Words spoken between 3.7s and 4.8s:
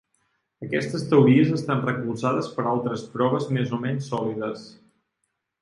o menys sòlides.